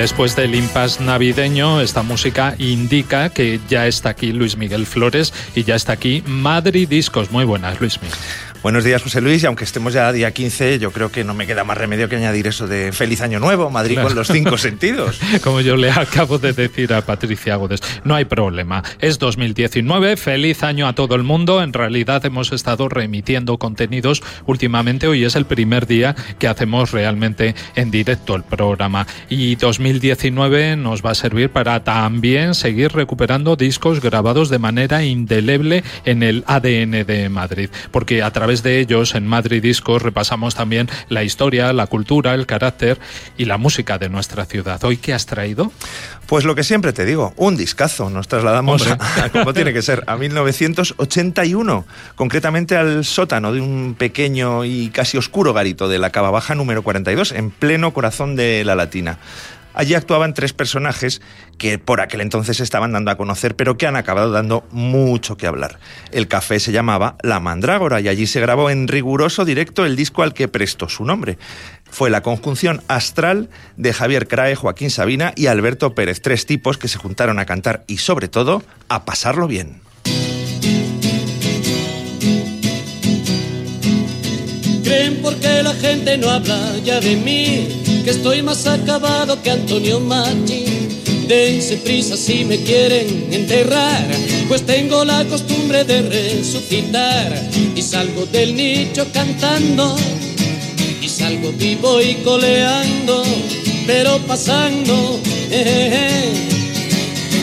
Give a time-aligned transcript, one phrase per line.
[0.00, 5.64] Después del impasse navideño, esta música indica que ya está aquí Luis Miguel Flores y
[5.64, 7.30] ya está aquí Madrid Discos.
[7.30, 8.16] Muy buenas, Luis Miguel.
[8.62, 9.42] Buenos días, José Luis.
[9.42, 12.16] Y aunque estemos ya día 15, yo creo que no me queda más remedio que
[12.16, 15.18] añadir eso de Feliz Año Nuevo, Madrid con los cinco sentidos.
[15.42, 17.80] Como yo le acabo de decir a Patricia Godes.
[18.04, 18.82] No hay problema.
[19.00, 20.18] Es 2019.
[20.18, 21.62] Feliz año a todo el mundo.
[21.62, 25.06] En realidad hemos estado remitiendo contenidos últimamente.
[25.06, 29.06] Hoy es el primer día que hacemos realmente en directo el programa.
[29.30, 35.82] Y 2019 nos va a servir para también seguir recuperando discos grabados de manera indeleble
[36.04, 37.70] en el ADN de Madrid.
[37.90, 42.46] Porque a través de ellos, en Madrid Discos, repasamos también la historia, la cultura, el
[42.46, 42.98] carácter
[43.38, 44.82] y la música de nuestra ciudad.
[44.82, 45.70] ¿Hoy qué has traído?
[46.26, 48.10] Pues lo que siempre te digo, un discazo.
[48.10, 54.64] Nos trasladamos, a, como tiene que ser, a 1981, concretamente al sótano de un pequeño
[54.64, 58.74] y casi oscuro garito de la Cava Baja número 42, en pleno corazón de la
[58.74, 59.18] Latina.
[59.74, 61.20] Allí actuaban tres personajes
[61.58, 65.46] que por aquel entonces estaban dando a conocer, pero que han acabado dando mucho que
[65.46, 65.78] hablar.
[66.10, 70.22] El café se llamaba La Mandrágora y allí se grabó en riguroso directo el disco
[70.22, 71.38] al que prestó su nombre.
[71.90, 76.88] Fue la conjunción astral de Javier Crae, Joaquín Sabina y Alberto Pérez, tres tipos que
[76.88, 79.80] se juntaron a cantar y sobre todo a pasarlo bien.
[84.82, 90.00] Creen porque la gente no habla ya de mí que estoy más acabado que Antonio
[90.00, 90.64] Machi.
[91.26, 94.04] Dense prisa si me quieren enterrar,
[94.48, 97.32] pues tengo la costumbre de resucitar.
[97.76, 99.96] Y salgo del nicho cantando,
[101.00, 103.22] y salgo vivo y coleando,
[103.86, 105.20] pero pasando,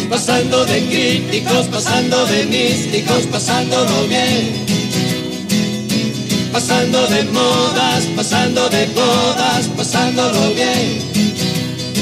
[0.09, 4.76] pasando de críticos, pasando de místicos, pasándolo bien
[6.57, 11.16] pasando de modas, pasando de bodas, pasándolo bien.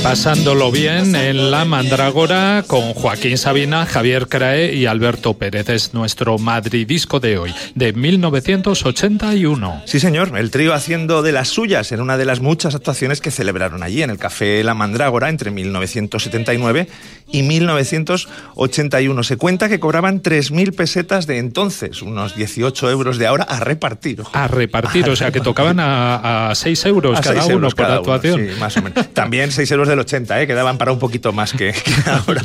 [0.06, 5.68] Pasándolo bien en La Mandrágora con Joaquín Sabina, Javier Crae y Alberto Pérez.
[5.70, 9.82] Es nuestro madridisco de hoy, de 1981.
[9.86, 13.32] Sí, señor, el trío haciendo de las suyas en una de las muchas actuaciones que
[13.32, 16.88] celebraron allí en el Café La Mandrágora entre 1979
[17.32, 19.24] y 1981.
[19.24, 24.22] Se cuenta que cobraban 3.000 pesetas de entonces, unos 18 euros de ahora, a repartir.
[24.34, 28.40] A repartir, o sea que tocaban a, 6 euros cada uno por actuación.
[28.40, 29.08] sí, más o menos.
[29.14, 30.48] También 6 euros del 80, ¿eh?
[30.48, 31.74] que daban para un poquito más que,
[32.06, 32.42] ahora.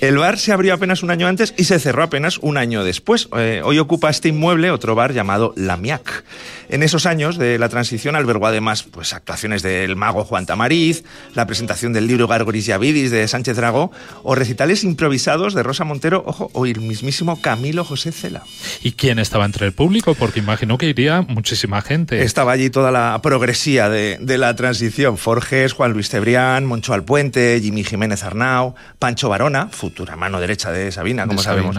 [0.00, 3.28] El bar se abrió apenas un año antes y se cerró apenas un año después.
[3.36, 6.24] Eh, hoy ocupa este inmueble otro bar llamado La Miac.
[6.68, 11.04] En esos años de la transición albergó además pues, actuaciones del mago Juan Tamariz,
[11.34, 13.92] la presentación del libro Gargoris y Avidis de Sánchez Dragó
[14.22, 18.42] o recitales improvisados de Rosa Montero, ojo, o el mismísimo Camilo José Cela.
[18.82, 20.14] ¿Y quién estaba entre el público?
[20.14, 22.22] Porque imagino que iría muchísima gente.
[22.22, 25.18] Estaba allí toda la progresía de, de la transición.
[25.18, 30.92] Forges, Juan Luis Cebrián, Moncho Alpuente, Jimmy Jiménez Arnau, Pancho Barona, futura mano derecha de
[30.92, 31.76] Sabina, como sabemos,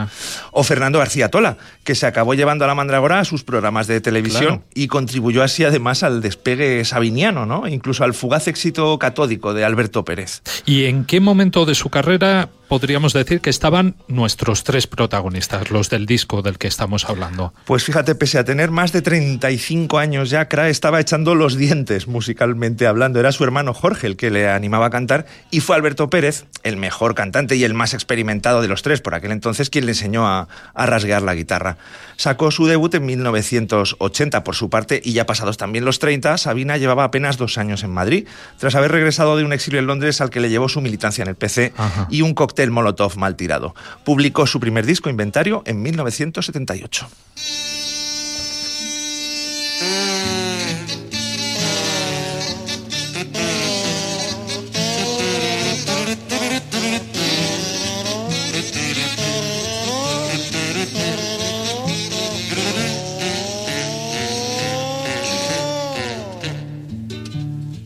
[0.52, 4.02] o Fernando García Tola, que se acabó llevando a la Mandragora a sus programas de
[4.02, 7.68] televisión y contribuyó así además al despegue sabiniano, ¿no?
[7.68, 10.42] incluso al fugaz éxito catódico de Alberto Pérez.
[10.66, 15.89] ¿Y en qué momento de su carrera podríamos decir que estaban nuestros tres protagonistas, los
[15.89, 17.53] del disco del que estamos hablando?
[17.66, 22.07] Pues fíjate, pese a tener más de 35 años ya, Cra estaba echando los dientes
[22.07, 23.19] musicalmente hablando.
[23.19, 26.78] Era su hermano Jorge el que le animaba a cantar y fue Alberto Pérez, el
[26.78, 30.28] mejor cantante y el más experimentado de los tres por aquel entonces, quien le enseñó
[30.28, 31.78] a, a rasguear la guitarra.
[32.17, 36.78] Sacó su debut en 1980 por su parte y ya pasados también los 30, Sabina
[36.78, 40.29] llevaba apenas dos años en Madrid, tras haber regresado de un exilio en Londres al
[40.29, 41.73] que le llevó su militancia en el PC
[42.09, 43.75] y un cóctel el Molotov mal tirado.
[44.03, 47.08] Publicó su primer disco, Inventario, en 1978.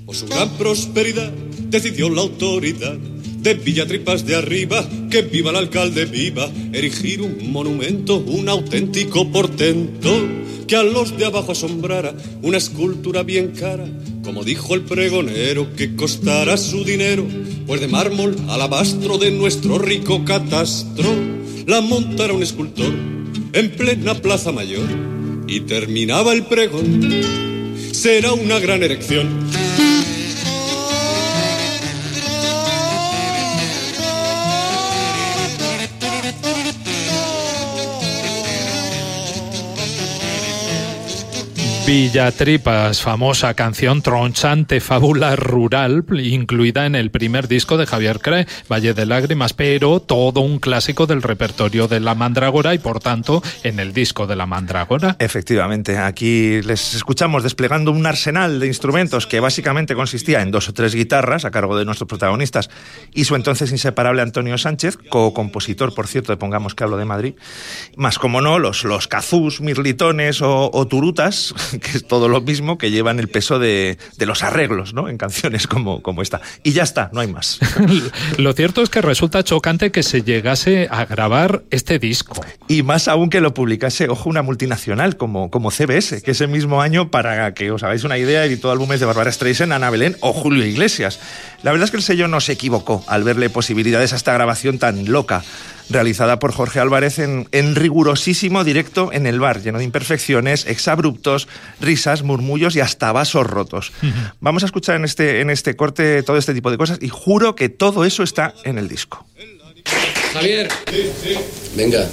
[0.06, 1.32] Por su gran prosperidad
[1.70, 3.11] decidió la autoridad
[3.42, 10.12] de Villatripas de arriba, que viva el alcalde, viva, erigir un monumento, un auténtico portento,
[10.68, 13.86] que a los de abajo asombrara, una escultura bien cara,
[14.24, 17.26] como dijo el pregonero, que costara su dinero,
[17.66, 21.12] pues de mármol alabastro de nuestro rico catastro,
[21.66, 22.94] la montara un escultor
[23.54, 24.88] en plena plaza mayor,
[25.48, 27.10] y terminaba el pregón,
[27.92, 29.91] será una gran erección
[41.86, 48.94] Villatripas, famosa canción tronchante fábula rural, incluida en el primer disco de Javier Crae, Valle
[48.94, 53.80] de Lágrimas, pero todo un clásico del repertorio de La Mandrágora y por tanto en
[53.80, 55.16] el disco de La Mandrágora.
[55.18, 60.74] Efectivamente, aquí les escuchamos desplegando un arsenal de instrumentos que básicamente consistía en dos o
[60.74, 62.70] tres guitarras a cargo de nuestros protagonistas
[63.12, 67.34] y su entonces inseparable Antonio Sánchez, co-compositor, por cierto, de Pongamos que hablo de Madrid,
[67.96, 72.78] más como no, los, los cazús, mirlitones o, o turutas que es todo lo mismo,
[72.78, 75.10] que llevan el peso de, de los arreglos, ¿no?
[75.10, 76.42] En canciones como, como esta.
[76.64, 77.60] Y ya está, no hay más.
[78.38, 82.34] lo cierto es que resulta chocante que se llegase a grabar este disco.
[82.68, 86.82] Y más aún que lo publicase, ojo, una multinacional como, como CBS, que ese mismo
[86.82, 90.32] año, para que os hagáis una idea, editó álbumes de Barbara Streisand, Ana Belén o
[90.34, 91.20] Julio Iglesias.
[91.64, 94.80] La verdad es que el sello no se equivocó al verle posibilidades a esta grabación
[94.80, 95.44] tan loca
[95.92, 101.48] realizada por Jorge Álvarez en, en, rigurosísimo directo en el bar, lleno de imperfecciones, exabruptos,
[101.80, 103.92] risas, murmullos y hasta vasos rotos.
[104.02, 104.34] Uh -huh.
[104.40, 107.56] Vamos a escuchar en este, en este corte todo este tipo de cosas y juro
[107.56, 109.26] que todo eso está en el disco.
[110.34, 110.70] Javier,
[111.76, 112.08] venga,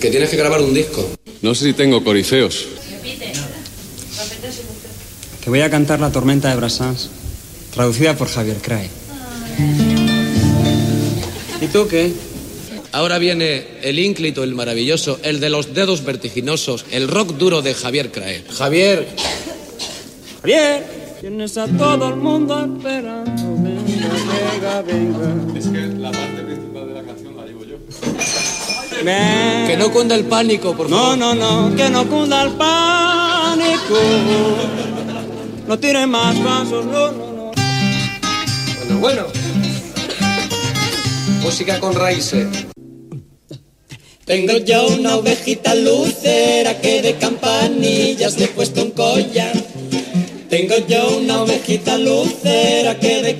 [0.00, 1.08] que tienes que grabar un disco.
[1.42, 2.66] No sé si tengo corifeos.
[5.42, 7.10] Que voy a cantar La tormenta de Brassens,
[7.72, 8.90] traducida por Javier Crae.
[11.60, 12.12] ¿Y tú qué?
[12.92, 17.74] Ahora viene el ínclito, el maravilloso, el de los dedos vertiginosos, el rock duro de
[17.74, 18.42] Javier Crae.
[18.56, 19.06] Javier.
[20.40, 20.84] Javier,
[21.20, 23.30] tienes a todo el mundo esperando.
[23.62, 25.58] Venga, venga, venga.
[25.58, 27.76] Es que la parte principal de la canción la llevo yo.
[29.04, 29.66] Ven.
[29.66, 31.18] Que no cunda el pánico, por No, favor.
[31.18, 33.98] no, no, que no cunda el pánico.
[35.68, 37.50] No tires más pasos, no, no, no.
[38.88, 39.22] Bueno, bueno.
[41.42, 42.46] Música con raíces.
[44.28, 49.54] Tengo yo una ovejita lucera que de campanillas le he puesto un collar.
[50.48, 53.36] Tengo yo una ovejita lucera que de.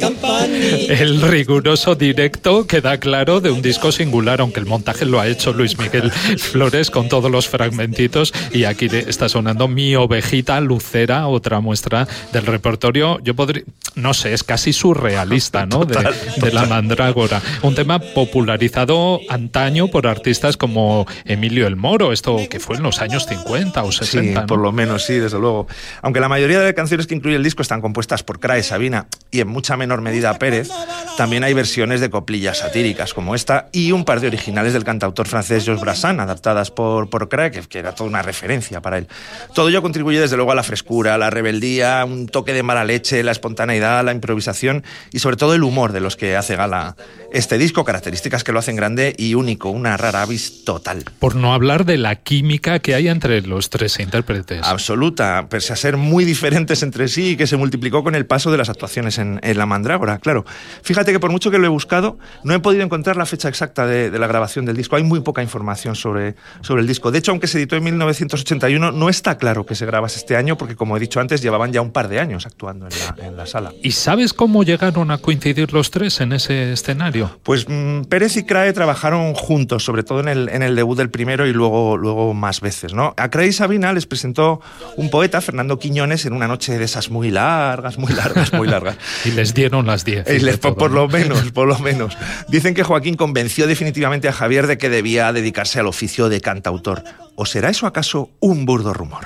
[0.89, 5.55] El riguroso directo queda claro de un disco singular, aunque el montaje lo ha hecho
[5.55, 8.35] Luis Miguel Flores con todos los fragmentitos.
[8.53, 13.21] Y aquí está sonando Mi ovejita lucera, otra muestra del repertorio.
[13.23, 13.63] Yo podría,
[13.95, 15.87] no sé, es casi surrealista, ¿no?
[15.87, 15.97] De,
[16.37, 17.41] de la mandrágora.
[17.63, 23.01] Un tema popularizado antaño por artistas como Emilio el Moro, esto que fue en los
[23.01, 24.09] años 50 o 60.
[24.21, 24.47] Sí, ¿no?
[24.47, 25.67] por lo menos, sí, desde luego.
[26.03, 29.41] Aunque la mayoría de canciones que incluye el disco están compuestas por Crae Sabina y
[29.41, 30.69] en mucha menor medida Pérez,
[31.17, 35.29] también hay versiones de coplillas satíricas como esta y un par de originales del cantautor
[35.29, 39.09] francés Georges Brassan, adaptadas por, por Crae, que, que, era toda una referencia para él.
[39.55, 42.85] Todo ello contribuye desde luego a la frescura, a la rebeldía, un toque de mala
[42.85, 46.97] leche, la espontaneidad, la improvisación y sobre todo el humor de los que hace gala
[47.33, 51.05] este disco, características que lo hacen grande y único, una rara avis total.
[51.19, 54.63] Por no hablar de la química que hay entre los tres intérpretes.
[54.65, 58.51] Absoluta, pese a ser muy diferentes entre sí y que se multiplicó con el paso
[58.51, 60.45] de las actuaciones en, en, La Mandrágora, claro.
[60.83, 63.87] Fíjate que por mucho que lo he buscado, no he podido encontrar la fecha exacta
[63.87, 64.97] de, de la grabación del disco.
[64.97, 67.11] Hay muy poca información sobre, sobre el disco.
[67.11, 70.57] De hecho, aunque se editó en 1981, no está claro que se grabase este año
[70.57, 73.37] porque, como he dicho antes, llevaban ya un par de años actuando en la, en
[73.37, 73.73] la sala.
[73.83, 77.39] ¿Y sabes cómo llegaron a coincidir los tres en ese escenario?
[77.43, 81.11] Pues mmm, Pérez y Crae trabajaron juntos, sobre todo en el, en el debut del
[81.11, 82.95] primero y luego, luego más veces.
[82.95, 83.15] ¿no?
[83.17, 84.61] A Crae y Sabina les presentó
[84.97, 88.97] un poeta, Fernando Quiñones, en una noche de esas muy largas, muy largas, muy largas.
[89.25, 90.59] y les dieron las 10.
[90.59, 92.17] por, por lo menos, por lo menos.
[92.49, 97.05] Dicen que Joaquín convenció definitivamente a Javier de que debía dedicarse al oficio de cantautor.
[97.35, 99.25] ¿O será eso acaso un burdo rumor?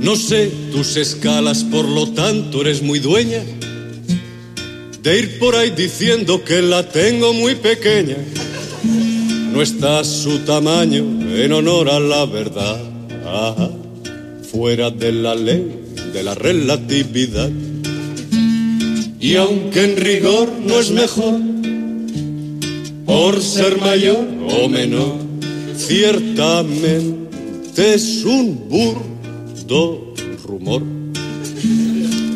[0.00, 3.42] No sé tus escalas, por lo tanto eres muy dueña
[5.06, 8.16] de ir por ahí diciendo que la tengo muy pequeña.
[9.52, 12.80] No está su tamaño en honor a la verdad,
[14.50, 17.50] Fuera de la ley de la relatividad.
[19.20, 21.40] Y aunque en rigor no es mejor,
[23.04, 25.16] por ser mayor o menor,
[25.76, 27.26] ciertamente
[27.94, 30.14] es un burdo
[30.44, 30.95] rumor.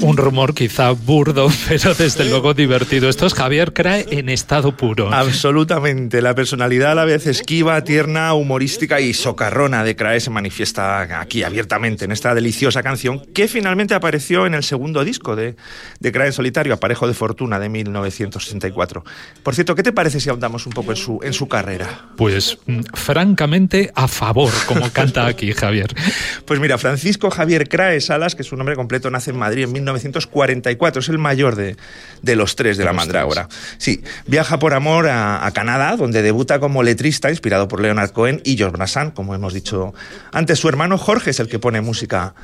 [0.03, 3.09] Un rumor quizá burdo, pero desde luego divertido.
[3.09, 5.13] Esto es Javier Crae en estado puro.
[5.13, 6.23] Absolutamente.
[6.23, 11.43] La personalidad a la vez esquiva, tierna, humorística y socarrona de Crae se manifiesta aquí
[11.43, 15.57] abiertamente en esta deliciosa canción que finalmente apareció en el segundo disco de,
[15.99, 19.05] de Crae en solitario, Aparejo de Fortuna, de 1964.
[19.43, 22.07] Por cierto, ¿qué te parece si ahondamos un poco en su, en su carrera?
[22.17, 22.59] Pues
[22.95, 25.95] francamente a favor, como canta aquí Javier.
[26.47, 29.73] Pues mira, Francisco Javier Crae Salas, que es un nombre completo, nace en Madrid en
[29.93, 31.01] 1944.
[31.01, 31.77] Es el mayor de,
[32.23, 33.49] de los tres de, la Mandrágora.
[33.79, 38.41] Sí, viaja por amor a, a, Canadá, donde debuta como letrista, inspirado por Leonard Cohen
[38.45, 39.95] y George Brassan, como hemos dicho
[40.33, 40.59] antes.
[40.59, 42.35] Su hermano Jorge es el que pone música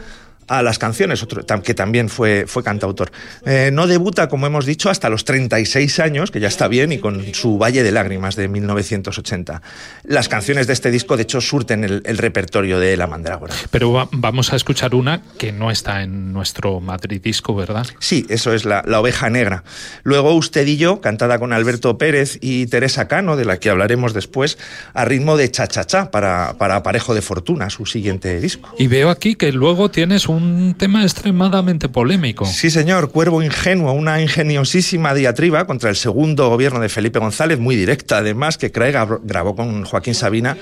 [0.48, 3.10] a las canciones, otro, que también fue, fue cantautor.
[3.44, 6.98] Eh, no debuta, como hemos dicho, hasta los 36 años, que ya está bien, y
[6.98, 9.62] con su Valle de Lágrimas de 1980.
[10.04, 13.54] Las canciones de este disco, de hecho, surten el, el repertorio de La Mandrágora.
[13.70, 17.86] Pero va, vamos a escuchar una que no está en nuestro Madrid disco, ¿verdad?
[17.98, 19.64] Sí, eso es la, la, Oveja Negra.
[20.02, 24.14] Luego Usted y yo, cantada con Alberto Pérez y Teresa Cano, de la que hablaremos
[24.14, 24.58] después,
[24.94, 28.74] a ritmo de cha-cha-cha para, para Aparejo de Fortuna, su siguiente disco.
[28.78, 32.44] Y veo aquí que luego tienes un un tema extremadamente polémico.
[32.44, 37.76] Sí, señor, Cuervo Ingenuo, una ingeniosísima diatriba contra el segundo gobierno de Felipe González, muy
[37.76, 40.56] directa además, que Craig grabó con Joaquín Sabina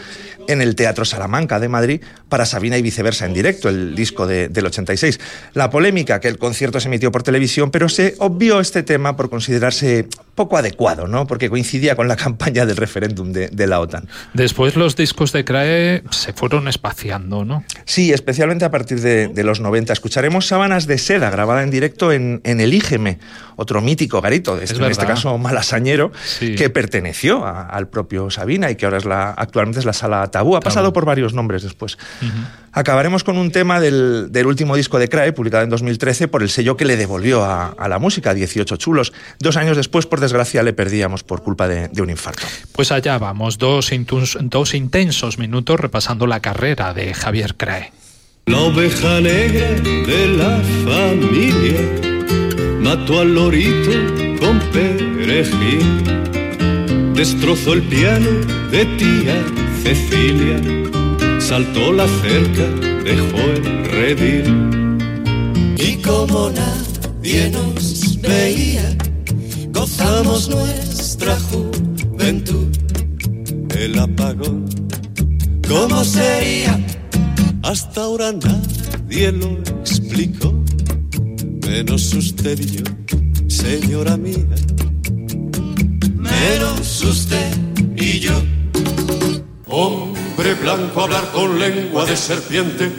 [0.49, 4.49] en el Teatro Salamanca de Madrid para Sabina y viceversa en directo, el disco de,
[4.49, 5.21] del 86.
[5.55, 9.31] La polémica, que el concierto se emitió por televisión, pero se obvió este tema por
[9.31, 11.27] considerarse poco adecuado, ¿no?
[11.27, 14.09] Porque coincidía con la campaña del referéndum de, de la OTAN.
[14.33, 17.65] Después los discos de CRAE se fueron espaciando, ¿no?
[17.85, 19.93] Sí, especialmente a partir de, de los 90.
[19.93, 23.19] Escucharemos Sábanas de Seda, grabada en directo en, en El Ígeme,
[23.57, 26.55] otro mítico garito, este, en este caso malasañero, sí.
[26.55, 30.27] que perteneció a, al propio Sabina y que ahora es la, actualmente es la sala
[30.31, 30.57] Tabú.
[30.57, 31.97] Ha pasado por varios nombres después.
[32.23, 32.65] Uh -huh.
[32.77, 36.49] Acabaremos con un tema del, del, último disco de CRAE, publicado en 2013, por el
[36.49, 39.13] sello que le devolvió a, a, la música, 18 chulos.
[39.39, 42.47] Dos años después, por desgracia, le perdíamos por culpa de, de un infarto.
[42.73, 47.93] Pues allá vamos, dos, intus, dos intensos minutos repasando la carrera de Javier CRAE.
[48.47, 51.81] La oveja negra de la familia
[52.81, 53.91] mató al lorito
[54.39, 56.05] con perejil,
[57.15, 58.29] destrozó el piano
[58.71, 59.43] de tía
[59.83, 60.61] Cecilia,
[61.41, 62.65] saltó la cerca,
[63.03, 64.99] dejó el redil.
[65.79, 68.94] Y como nadie nos veía,
[69.97, 72.69] gozamos nuestra juventud.
[73.77, 74.67] El apagón,
[75.69, 76.79] ¿cómo sería?
[77.63, 80.53] Hasta ahora nadie lo explicó,
[81.67, 82.85] menos usted y yo,
[83.49, 84.45] señora mía.
[86.17, 87.53] Menos usted
[87.97, 88.43] y yo.
[89.67, 92.91] Hombre blanco hablar con lengua de serpiente.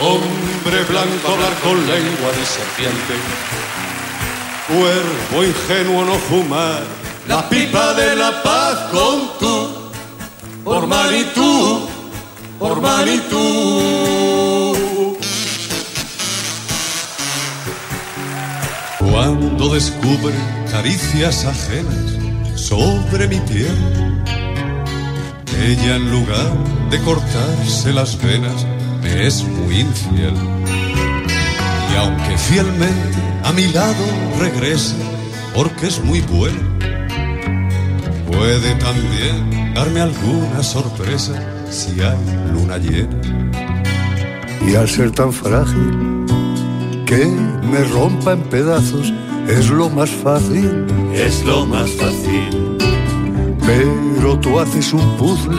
[0.00, 3.67] Hombre blanco hablar con lengua de serpiente.
[4.68, 6.82] Cuervo ingenuo no fumar
[7.26, 9.90] la pipa de la paz con tú,
[10.64, 11.88] por Manitú
[12.58, 13.46] por Manitou.
[18.98, 20.34] Cuando descubre
[20.70, 23.76] caricias ajenas sobre mi piel,
[25.64, 26.52] ella en lugar
[26.90, 28.66] de cortarse las venas
[29.02, 30.34] me es muy infiel.
[31.92, 34.04] Y aunque fielmente a mi lado
[34.38, 34.94] regresa,
[35.54, 36.60] porque es muy bueno,
[38.30, 41.32] puede también darme alguna sorpresa
[41.70, 42.18] si hay
[42.52, 43.18] luna llena.
[44.66, 46.26] Y al ser tan frágil
[47.06, 49.14] que me rompa en pedazos
[49.48, 50.84] es lo más fácil.
[51.14, 52.76] Es lo más fácil.
[53.66, 55.56] Pero tú haces un puzzle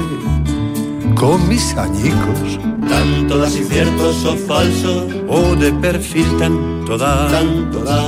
[1.19, 2.57] con mis añicos.
[2.88, 8.01] Tanto das ciertos o falsos, o de perfil tanto da, tanto da.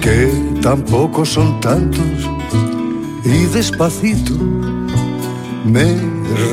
[0.00, 0.30] Que
[0.62, 2.30] tampoco son tantos
[3.24, 4.34] y despacito
[5.64, 5.96] me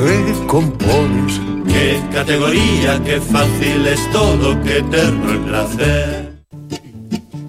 [0.04, 1.40] recompones.
[1.68, 6.32] Qué categoría, qué fácil es todo, qué eterno el placer.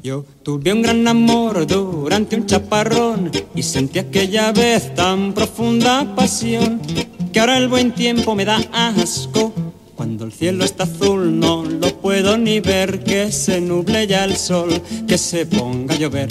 [0.04, 6.82] Yo tuve un gran amor durante un chaparrón y sentí aquella vez tan profunda pasión
[7.34, 9.52] que ahora el buen tiempo me da asco.
[9.96, 14.38] Cuando el cielo está azul no lo puedo ni ver, que se nuble ya el
[14.38, 14.70] sol,
[15.08, 16.30] que se ponga a llover,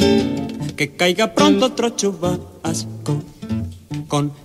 [0.76, 3.23] que caiga pronto otro chubasco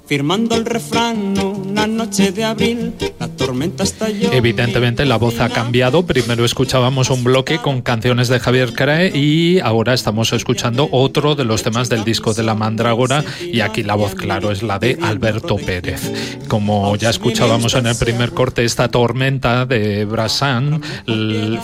[0.07, 6.05] confirmando el refrán una noche de abril la tormenta estalló evidentemente la voz ha cambiado.
[6.05, 11.43] Primero escuchábamos un bloque con canciones de Javier Crae y ahora estamos escuchando otro de
[11.43, 13.21] los temas del disco de la Mandrágora.
[13.41, 16.01] Y aquí la voz claro es la de Alberto Pérez.
[16.47, 20.81] Como ya escuchábamos en el primer corte esta tormenta de Brasán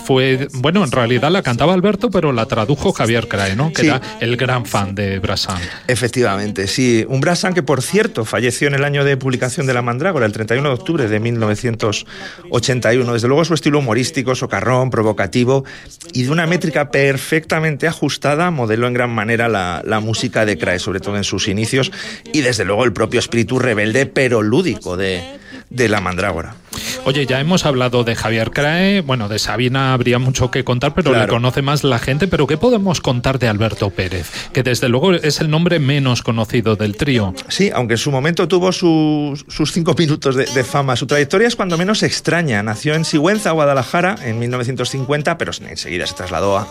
[0.05, 3.71] fue bueno en realidad la cantaba Alberto pero la tradujo Javier Crae ¿no?
[3.71, 3.88] que sí.
[3.88, 7.05] era el gran fan de Brasán efectivamente sí.
[7.07, 10.32] Un Brasán que por cierto, falleció en el año de publicación de La Mandrágora, el
[10.32, 13.13] 31 de octubre de 1981.
[13.13, 15.66] Desde luego su estilo humorístico, socarrón, provocativo
[16.13, 21.00] y de una métrica perfectamente ajustada modeló en gran manera la, música de Crae, sobre
[21.00, 21.92] todo en sus inicios,
[22.34, 25.38] y desde luego el propio espíritu rebelde pero lúdico de
[25.70, 26.56] La Mandrágora.
[27.05, 31.13] Oye, ya hemos hablado de Javier Crae, bueno, de Sabina habría mucho que contar, pero
[31.13, 32.29] le conoce más la gente.
[32.29, 34.31] Pero ¿qué podemos contar de Alberto Pérez?
[34.53, 37.33] Que desde luego es el nombre menos conocido del trío.
[37.50, 40.95] Sí, aunque en su momento tuvo sus, cinco minutos de, de, fama.
[40.95, 42.63] Su trayectoria es cuando menos extraña.
[42.63, 46.67] Nació en Sigüenza, Guadalajara, en 1950, pero enseguida se trasladó a,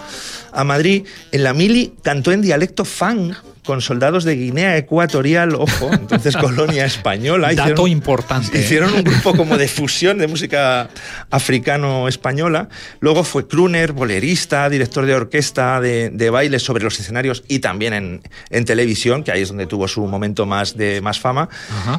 [0.52, 1.04] a Madrid.
[1.30, 3.34] En la mili cantó en dialecto fang,
[3.64, 7.52] con soldados de Guinea Ecuatorial, ojo, entonces colonia española.
[7.54, 8.58] Dato importante.
[8.58, 10.88] Hicieron un grupo como de fusión de música
[11.30, 12.68] africano-española.
[13.00, 17.94] Luego fue crooner, bolerista, director de orquesta, de, de baile sobre los escenarios y también
[17.94, 21.48] en, en, televisión, que ahí es donde tuvo su momento más de más fama.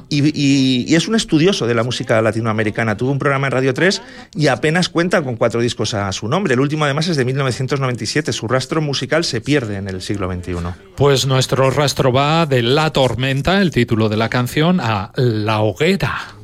[0.10, 2.98] Y, y, y, es un estudioso de la música latinoamericana.
[2.98, 4.02] Tuvo un programa en Radio 3
[4.36, 6.54] y apenas cuenta con cuatro discos a su nombre.
[6.54, 8.34] El último además es de 1997.
[8.34, 10.56] Su rastro musical se pierde en el siglo XXI.
[10.96, 15.62] Pues nuestro nuestro rastro va de La Tormenta, el título de la canción, a La
[15.62, 16.36] Hoguera.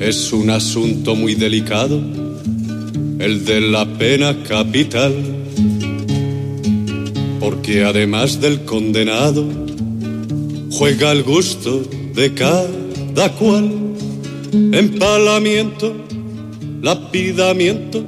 [0.00, 2.00] Es un asunto muy delicado,
[3.20, 5.14] el de la pena capital,
[7.38, 9.46] porque además del condenado,
[10.72, 11.80] juega el gusto
[12.12, 13.70] de cada cual,
[14.72, 15.94] empalamiento,
[16.80, 18.04] lapidamiento,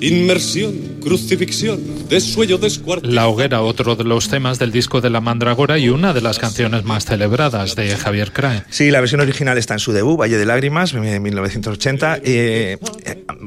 [0.00, 3.14] inmersión crucifixión, desuello, descuartización.
[3.14, 6.38] La hoguera, otro de los temas del disco de La Mandragora y una de las
[6.38, 8.64] canciones más celebradas de Javier Crae.
[8.70, 12.20] Sí, la versión original está en su debut, Valle de Lágrimas, en 1980.
[12.24, 12.78] Eh,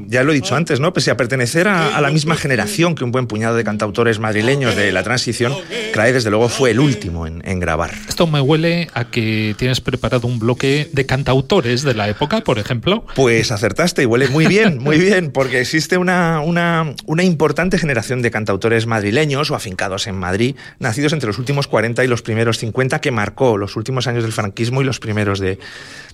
[0.06, 0.92] ya lo he dicho antes, ¿no?
[0.92, 4.76] Pese a pertenecer a, a, la misma generación que un buen puñado de cantautores madrileños
[4.76, 5.54] de la transición,
[5.92, 7.92] Crae desde luego fue el último en, en grabar.
[8.08, 12.58] Esto me huele a que tienes preparado un bloque de cantautores de la época, por
[12.58, 13.04] ejemplo.
[13.14, 18.22] Pues acertaste y huele muy bien, muy bien, porque existe una, una, una importante generación
[18.22, 22.58] de cantautores madrileños o afincados en Madrid, nacidos entre los últimos 40 y los primeros
[22.58, 25.60] 50, que marcó los últimos años del franquismo y los primeros de,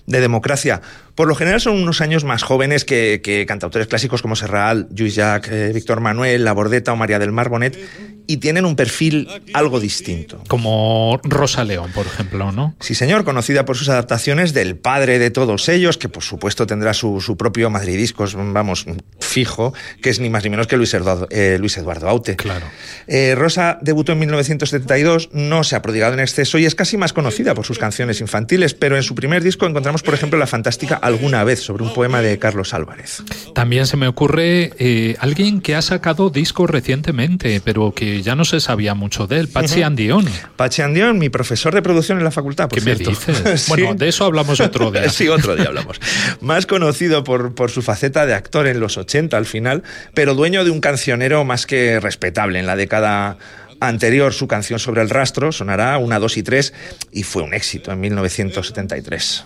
[0.05, 0.81] de democracia.
[1.15, 5.15] Por lo general son unos años más jóvenes que, que cantautores clásicos como Serral, Lluís
[5.15, 7.77] Jacques, eh, Víctor Manuel, La Bordeta o María del Mar Bonet,
[8.25, 10.41] y tienen un perfil algo distinto.
[10.47, 12.75] Como Rosa León, por ejemplo, ¿no?
[12.79, 16.93] Sí, señor, conocida por sus adaptaciones del padre de todos ellos, que por supuesto tendrá
[16.93, 18.85] su, su propio Madridiscos, vamos,
[19.19, 22.35] fijo, que es ni más ni menos que Luis Eduardo, eh, Luis Eduardo Aute.
[22.35, 22.65] Claro.
[23.07, 27.13] Eh, Rosa debutó en 1972, no se ha prodigado en exceso y es casi más
[27.13, 30.95] conocida por sus canciones infantiles, pero en su primer disco encontramos, por ejemplo, la fantástica
[30.95, 33.23] Alguna vez, sobre un poema de Carlos Álvarez.
[33.53, 38.45] También se me ocurre eh, alguien que ha sacado disco recientemente, pero que ya no
[38.45, 39.87] se sabía mucho de él, Pachi uh -huh.
[39.87, 40.25] Andión.
[40.55, 43.11] Pachi Andión, mi profesor de producción en la facultad, por ¿Qué cierto.
[43.11, 43.61] me dices?
[43.65, 43.69] sí.
[43.69, 45.09] Bueno, de eso hablamos otro día.
[45.09, 45.99] sí, otro día hablamos.
[46.41, 50.63] Más conocido por, por su faceta de actor en los 80 al final, pero dueño
[50.63, 53.37] de un cancionero más que respetable en la década
[53.79, 54.33] anterior.
[54.33, 56.73] Su canción sobre el rastro sonará una, dos y tres
[57.11, 59.45] y fue un éxito en 1973.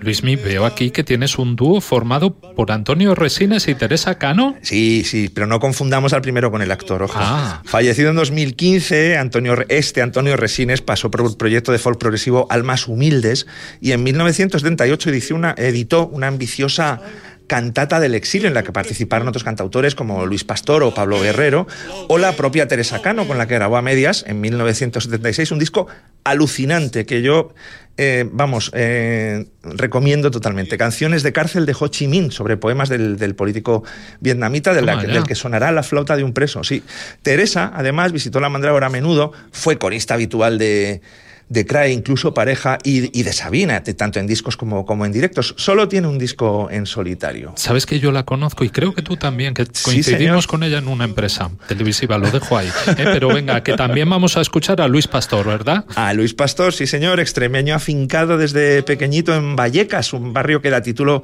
[0.00, 4.56] Luismi, veo aquí que tienes un dúo formado por Antonio Resines y Teresa Cano.
[4.62, 7.18] Sí, sí, pero no confundamos al primero con el actor, ojo.
[7.18, 7.62] Ah.
[7.64, 12.86] Fallecido en 2015, Antonio, este Antonio Resines pasó por el proyecto de folk progresivo Almas
[12.86, 13.46] Humildes
[13.80, 17.00] y en 1978 editó una, editó una ambiciosa
[17.48, 21.66] cantata del exilio en la que participaron otros cantautores como Luis Pastor o Pablo Guerrero
[22.06, 25.88] o la propia Teresa Cano con la que grabó a medias en 1976 un disco
[26.24, 27.54] alucinante que yo
[28.00, 30.78] eh, vamos, eh, recomiendo totalmente.
[30.78, 33.82] Canciones de cárcel de Ho Chi Minh sobre poemas del, del político
[34.20, 36.62] vietnamita de la, del que sonará la flauta de un preso.
[36.62, 36.84] Sí.
[37.22, 41.02] Teresa, además, visitó la Mandrágora a menudo, fue corista habitual de,
[41.48, 45.54] de Crae, incluso pareja, y, y de Sabina, tanto en discos como, como, en directos.
[45.56, 47.52] Solo tiene un disco en solitario.
[47.56, 50.78] Sabes que yo la conozco y creo que tú también, que coincidimos sí, con ella
[50.78, 52.68] en una empresa televisiva, lo dejo ahí.
[52.86, 53.04] ¿eh?
[53.04, 55.84] Pero venga, que también vamos a escuchar a Luis Pastor, ¿verdad?
[55.94, 60.82] A Luis Pastor, sí señor, extremeño afincado desde pequeñito en Vallecas, un barrio que da
[60.82, 61.22] título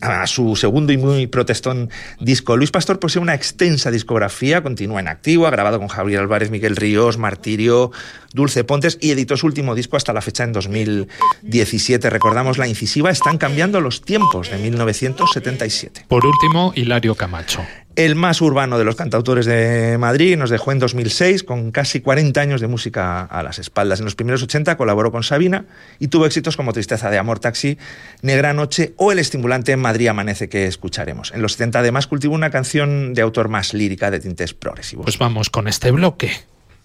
[0.00, 2.56] a su segundo y muy protestón disco.
[2.56, 6.76] Luis Pastor posee una extensa discografía, continúa en activo, ha grabado con Javier Álvarez, Miguel
[6.76, 7.90] Ríos, Martirio,
[8.32, 12.08] Dulce Pontes y editó su último disco hasta la fecha en 2017.
[12.10, 16.04] Recordamos la incisiva Están cambiando los tiempos de 1977.
[16.06, 17.60] Por último, Hilario Camacho.
[17.96, 22.40] El más urbano de los cantautores de Madrid nos dejó en 2006 con casi 40
[22.40, 23.98] años de música a las espaldas.
[23.98, 25.64] En los primeros 80 colaboró con Sabina
[25.98, 27.78] y tuvo éxitos como Tristeza de Amor Taxi,
[28.22, 31.32] Negra Noche o el estimulante Madrid Amanece que escucharemos.
[31.34, 35.04] En los 70 además cultivó una canción de autor más lírica de tintes progresivos.
[35.04, 36.30] Pues vamos con este bloque.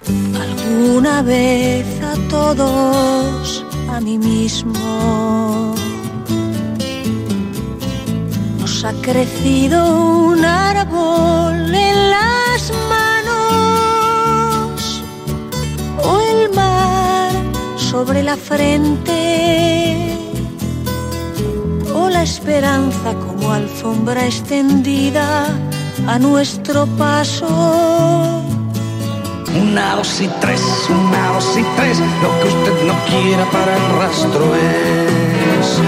[0.05, 5.75] Alguna vez a todos, a mí mismo,
[8.60, 9.79] nos ha crecido
[10.27, 13.43] un árbol en las manos
[16.03, 17.31] o el mar
[17.77, 19.27] sobre la frente
[22.33, 25.47] esperanza como alfombra extendida
[26.07, 27.47] a nuestro paso.
[29.61, 33.99] Una, dos y tres, una, dos y tres, lo que usted no quiera para el
[33.99, 35.81] rastro es.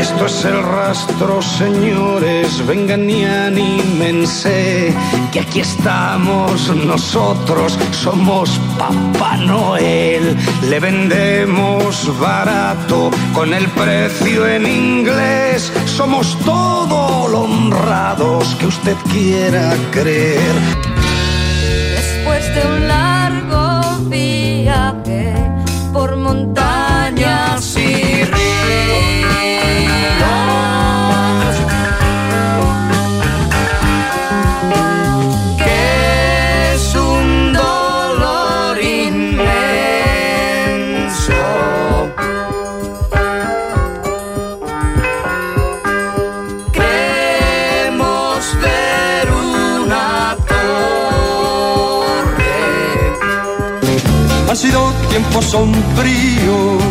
[0.00, 4.94] Esto es el rastro, señores, vengan y anímense,
[5.32, 10.36] que aquí estamos nosotros, somos Papá Noel,
[10.68, 19.74] le vendemos barato con el precio en inglés, somos todo lo honrados que usted quiera
[19.90, 20.87] creer.
[22.58, 22.87] Después
[54.68, 56.82] sido tiempos sombríos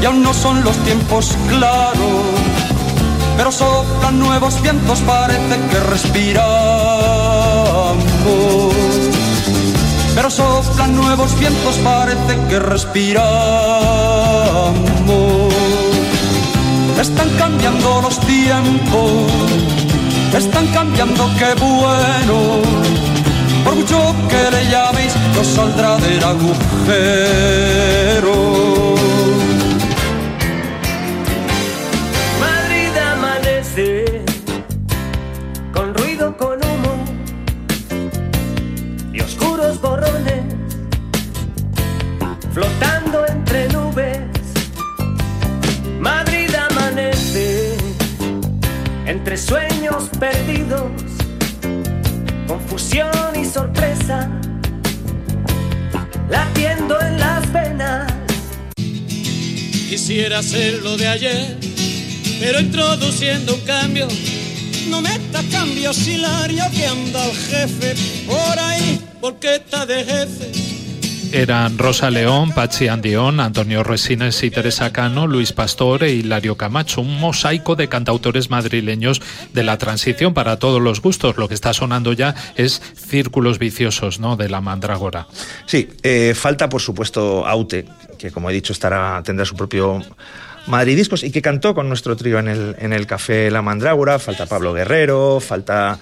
[0.00, 2.22] y aún no son los tiempos claros,
[3.36, 6.36] pero soplan nuevos vientos, parece que respiramos.
[10.14, 13.12] Pero soplan nuevos vientos, parece que respiramos.
[17.00, 19.32] Están cambiando los tiempos,
[20.34, 23.17] están cambiando, qué bueno.
[23.68, 27.34] Por mucho que le llaméis, no saldrá del agujero.
[32.40, 34.24] Madrid amanece
[35.74, 37.04] con ruido, con humo
[39.12, 40.44] y oscuros borrones
[42.54, 44.20] flotando entre nubes.
[46.00, 47.76] Madrid amanece
[49.04, 50.90] entre sueños perdidos,
[52.48, 54.28] confusión y sorpresa,
[56.30, 58.12] latiendo en las venas.
[59.88, 61.56] Quisiera hacerlo de ayer,
[62.40, 64.08] pero introduciendo un cambio.
[64.88, 67.94] No meta cambios, Hilario, que anda el jefe
[68.26, 69.00] por ahí.
[69.20, 70.67] porque está de jefe.
[71.32, 77.02] Eran Rosa León, Pachi Andión, Antonio Resines y Teresa Cano, Luis Pastor e Hilario Camacho,
[77.02, 79.20] un mosaico de cantautores madrileños
[79.52, 81.36] de la transición para todos los gustos.
[81.36, 84.36] Lo que está sonando ya es Círculos Viciosos, ¿no?
[84.36, 85.26] De la Mandrágora.
[85.66, 87.84] Sí, eh, falta por supuesto Aute,
[88.18, 90.02] que como he dicho estará tendrá su propio
[90.66, 94.18] Madrid Discos y que cantó con nuestro trío en el, en el Café La Mandrágora.
[94.18, 95.98] Falta Pablo Guerrero, falta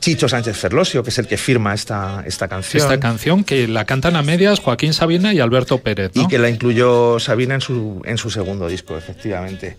[0.00, 2.82] Chicho Sánchez Ferlosio, que es el que firma esta, esta canción.
[2.82, 6.22] Esta canción que la cantan a medias Joaquín Sabina y Alberto Pérez, ¿no?
[6.22, 9.76] Y que la incluyó Sabina en su, en su segundo disco, efectivamente.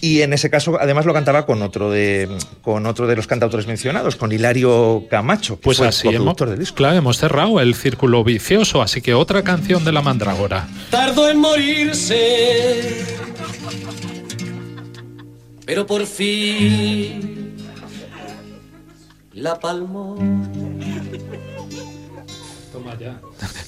[0.00, 2.28] Y en ese caso, además, lo cantaba con otro de,
[2.62, 6.50] con otro de los cantautores mencionados, con Hilario Camacho, que Pues fue así hemos, coproductor
[6.50, 6.76] del disco.
[6.76, 10.68] claro, hemos cerrado el círculo vicioso, así que otra canción de la Mandrágora.
[10.90, 13.04] Tardó en morirse,
[15.64, 17.43] pero por fin
[19.44, 20.16] la palmó.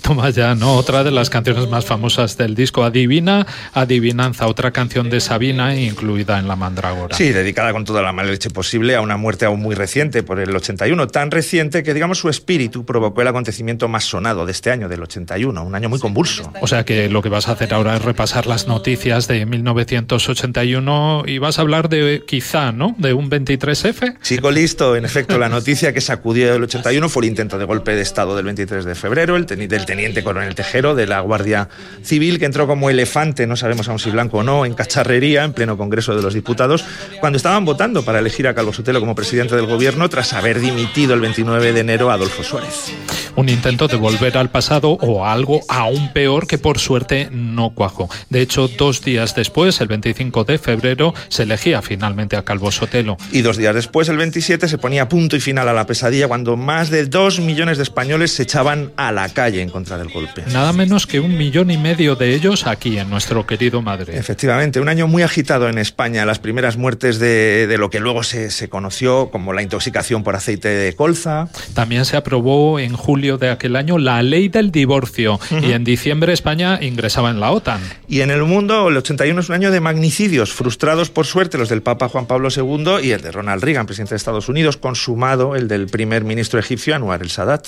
[0.07, 0.75] Toma ya, ¿no?
[0.77, 6.39] Otra de las canciones más famosas del disco, Adivina, Adivinanza, otra canción de Sabina incluida
[6.39, 7.17] en la Mandrágora.
[7.17, 10.39] Sí, dedicada con toda la mala leche posible a una muerte aún muy reciente, por
[10.39, 14.71] el 81, tan reciente que, digamos, su espíritu provocó el acontecimiento más sonado de este
[14.71, 16.53] año, del 81, un año muy convulso.
[16.61, 21.25] O sea que lo que vas a hacer ahora es repasar las noticias de 1981
[21.27, 22.95] y vas a hablar de quizá, ¿no?
[22.99, 24.21] De un 23F.
[24.23, 27.97] Chico listo, en efecto, la noticia que sacudió el 81 fue el intento de golpe
[27.97, 31.71] de Estado del 23 de febrero, el del teniente coronel Tejero de la Guardia
[32.03, 35.55] Civil, que entró como elefante, no sabemos aún si blanco o no, en cacharrería, en
[35.55, 36.85] pleno Congreso de los Diputados,
[37.19, 41.15] cuando estaban votando para elegir a Calvo Sotelo como presidente del gobierno tras haber dimitido
[41.15, 42.93] el 29 de enero a Adolfo Suárez.
[43.37, 47.71] Un intento de volver al pasado o a algo aún peor que por suerte no
[47.71, 48.11] cuajó.
[48.29, 53.17] De hecho, dos días después, el 25 de febrero, se elegía finalmente a Calvo Sotelo.
[53.33, 56.59] Y dos días después, el 27, se ponía punto y final a la pesadilla cuando
[56.59, 60.43] más de dos millones de españoles se echaban a la calle en contra del golpe.
[60.53, 64.15] Nada menos que un millón y medio de ellos aquí en nuestro querido Madrid.
[64.15, 66.27] Efectivamente, un año muy agitado en España.
[66.27, 70.35] Las primeras muertes de, de lo que luego se, se conoció como la intoxicación por
[70.35, 71.49] aceite de colza.
[71.75, 76.33] También se aprobó en julio de aquel año la ley del divorcio y en diciembre
[76.33, 77.81] España ingresaba en la OTAN.
[78.09, 81.69] Y en el mundo, el 81 es un año de magnicidios, frustrados por suerte los
[81.69, 85.55] del Papa Juan Pablo II y el de Ronald Reagan, presidente de Estados Unidos, consumado
[85.55, 87.67] el del primer ministro egipcio Anwar el Sadat.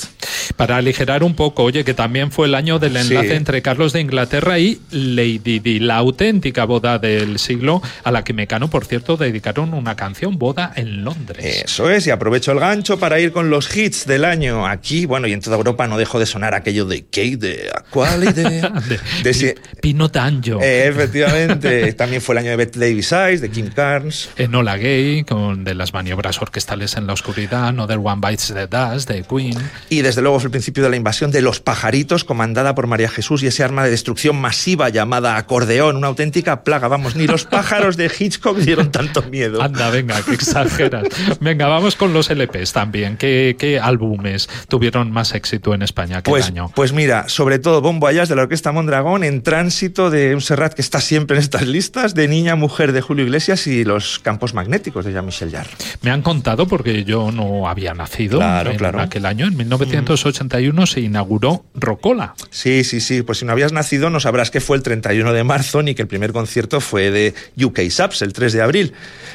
[0.56, 1.64] Para aligerar un poco.
[1.64, 3.34] Oye, que también fue el año del enlace Sí.
[3.34, 8.32] entre Carlos de Inglaterra y Lady Di, la auténtica boda del siglo, a la que
[8.32, 11.62] Mecano, por cierto, dedicaron una canción, Boda en Londres.
[11.64, 14.66] Eso es, y aprovecho el gancho para ir con los hits del año.
[14.66, 18.24] Aquí, bueno, y en toda Europa no dejó de sonar aquello de qué idea, cuál
[18.24, 18.72] idea.
[19.22, 20.60] De ese- Pino Tanjo.
[20.62, 24.30] Eh, efectivamente, también fue el año de Bette Davis Eyes, de Kim Carnes.
[24.36, 29.08] Enola Gay, con de las maniobras orquestales en la oscuridad, Another One Bites the Dust,
[29.10, 29.56] de Queen.
[29.90, 33.08] Y desde luego fue el principio de la invasión de los pajaritos, comandada por María
[33.08, 36.88] Jesús y ese arma de destrucción masiva llamada acordeón, una auténtica plaga.
[36.88, 39.62] Vamos, ni los pájaros de Hitchcock dieron tanto miedo.
[39.62, 41.04] Anda, venga, que exageras.
[41.40, 43.16] Venga, vamos con los LPs también.
[43.16, 46.70] ¿Qué, qué álbumes tuvieron más éxito en España aquel Pues, año?
[46.74, 50.74] pues mira, sobre todo Bon Voyage de la Orquesta Mondragón, En Tránsito de un Serrat
[50.74, 54.54] que está siempre en estas listas, de Niña Mujer de Julio Iglesias y Los Campos
[54.54, 55.70] Magnéticos de Jean-Michel Jarre.
[56.02, 59.00] Me han contado, porque yo no había nacido Claro, en claro.
[59.00, 62.34] aquel año, en 1981 se inauguró Rocola.
[62.50, 63.22] Sí, sí, sí.
[63.22, 66.02] Pues si no habías nacido, no sabrás que fue el 31 de marzo ni que
[66.02, 68.92] el primer concierto fue de UK Subs, el 3 de abril.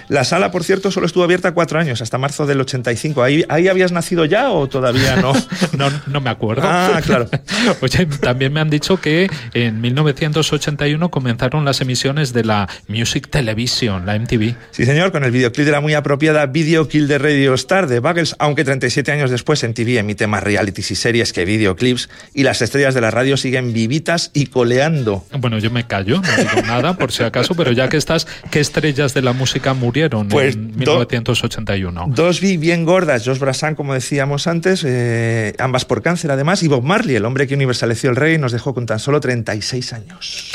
[0.08, 3.24] La sala, por cierto, solo estuvo abierta cuatro años, hasta marzo del 85.
[3.24, 5.34] ¿Ahí, ahí habías nacido ya o todavía no?
[5.78, 6.62] No, no me acuerdo.
[6.66, 7.28] Ah, claro.
[7.82, 14.06] Oye, también me han dicho que en 1981 comenzaron las emisiones de la Music Television,
[14.06, 14.56] la MTV.
[14.72, 18.00] Sí, señor, con el videoclip de la muy apropiada Video Kill de Radio Star de
[18.00, 22.43] Buggles, aunque 37 años después en TV emite más realities y series que videoclips y
[22.44, 25.26] las estrellas de la radio siguen vivitas y coleando.
[25.40, 28.60] Bueno, yo me callo, no digo nada por si acaso, pero ya que estás, ¿qué
[28.60, 32.06] estrellas de la música murieron Pues, en do- 1981?
[32.14, 36.68] Dos vi bien gordas, Josh Brassan, como decíamos antes, eh, ambas por cáncer además, y
[36.68, 40.52] Bob Marley, el hombre que universaleció el rey, nos dejó con tan solo 36 años.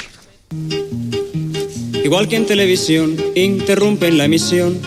[2.04, 4.78] Igual que en televisión, interrumpen la emisión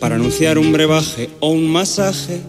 [0.00, 2.40] para anunciar un brebaje o un masaje.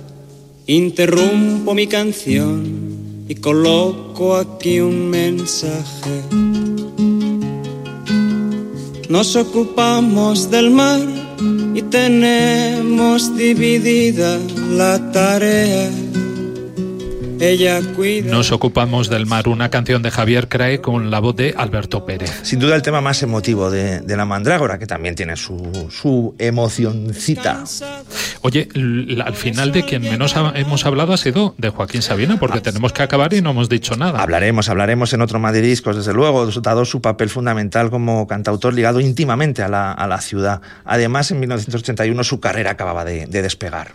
[0.68, 2.93] Interrumpo mi canción
[3.28, 6.24] y coloco aquí un mensaje.
[9.10, 11.00] Nos ocupamos del mar
[11.76, 14.40] y tenemos dividida
[14.72, 15.90] la tarea.
[17.40, 18.32] Ella cuida.
[18.32, 22.32] Nos ocupamos del mar, una canción de Javier Crae con la voz de Alberto Pérez.
[22.44, 26.36] Sin duda el tema más emotivo de, de la mandrágora, que también tiene su, su
[26.40, 27.66] emocioncita.
[28.44, 28.68] Oye,
[29.26, 32.92] al final de quien menos ha- hemos hablado ha sido de Joaquín Sabina, porque tenemos
[32.94, 34.22] que acabar y no hemos dicho nada.
[34.22, 39.64] Hablaremos, hablaremos en otro Discos, desde luego, dado su papel fundamental como cantautor ligado íntimamente
[39.64, 40.62] a la, a la ciudad.
[40.84, 43.94] Además, en 1981 su carrera acababa de, de despegar.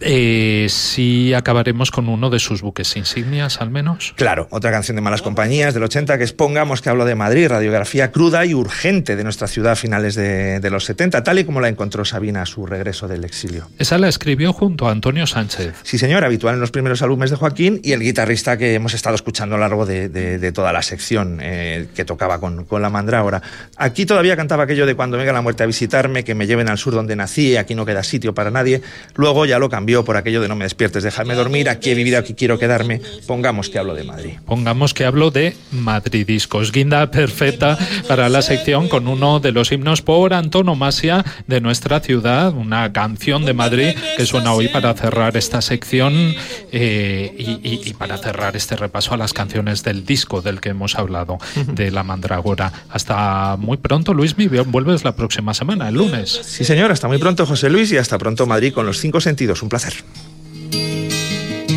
[0.00, 4.14] Eh, sí acabaremos con uno de sus buques insignias, al menos.
[4.16, 7.48] Claro, otra canción de Malas Compañías del 80 que es Pongamos que hablo de Madrid,
[7.48, 11.44] radiografía cruda y urgente de nuestra ciudad a finales de, de los 70, tal y
[11.44, 13.68] como la encontró Sabina a su regreso del exilio.
[13.78, 15.74] Esa la escribió junto a Antonio Sánchez.
[15.82, 19.16] Sí, señor, habitual en los primeros álbumes de Joaquín y el guitarrista que hemos estado
[19.16, 22.82] escuchando a lo largo de, de- de toda la sección eh, que tocaba con, con
[22.82, 23.42] la mandrágora.
[23.76, 26.78] Aquí todavía cantaba aquello de cuando venga la muerte a visitarme, que me lleven al
[26.78, 28.80] sur donde nací, aquí no queda sitio para nadie.
[29.16, 32.18] Luego ya lo cambió por aquello de no me despiertes, déjame dormir, aquí he vivido,
[32.18, 33.00] aquí quiero quedarme.
[33.26, 34.32] Pongamos que hablo de Madrid.
[34.46, 40.02] Pongamos que hablo de Madridiscos, guinda perfecta para la sección con uno de los himnos
[40.02, 45.60] por antonomasia de nuestra ciudad, una canción de Madrid que suena hoy para cerrar esta
[45.62, 46.34] sección
[46.72, 50.70] eh, y, y- y para cerrar este repaso a las canciones del disco del que
[50.70, 52.72] hemos hablado, de La Mandragora.
[52.90, 54.34] Hasta muy pronto, Luis
[54.66, 56.40] vuelves la próxima semana, el lunes.
[56.44, 59.62] Sí, señor, hasta muy pronto, José Luis, y hasta pronto, Madrid, con los cinco sentidos.
[59.62, 59.77] Un placer.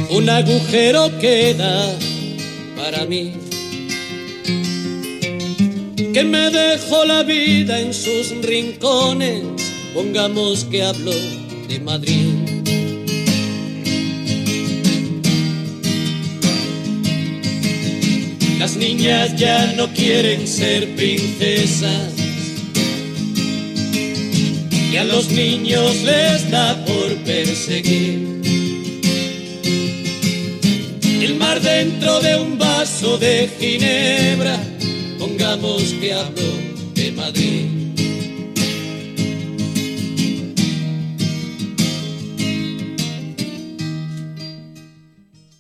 [0.10, 1.98] Un agujero queda
[2.76, 3.34] para mí.
[6.14, 9.44] Que me dejó la vida en sus rincones,
[9.94, 11.14] pongamos que hablo
[11.68, 12.28] de Madrid.
[18.60, 22.21] Las niñas ya no quieren ser princesas
[24.92, 28.42] y a los niños les da por perseguir.
[31.22, 34.58] El mar dentro de un vaso de ginebra,
[35.18, 36.52] pongamos que hablo
[36.94, 37.91] de Madrid.